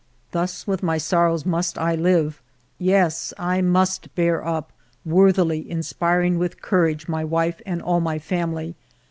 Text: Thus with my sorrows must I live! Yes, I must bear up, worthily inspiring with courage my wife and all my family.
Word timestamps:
Thus 0.31 0.65
with 0.65 0.81
my 0.81 0.97
sorrows 0.97 1.45
must 1.45 1.77
I 1.77 1.93
live! 1.93 2.41
Yes, 2.79 3.35
I 3.37 3.61
must 3.61 4.15
bear 4.15 4.43
up, 4.43 4.71
worthily 5.05 5.69
inspiring 5.69 6.39
with 6.39 6.59
courage 6.59 7.07
my 7.07 7.23
wife 7.23 7.61
and 7.67 7.83
all 7.83 7.99
my 7.99 8.17
family. 8.17 8.73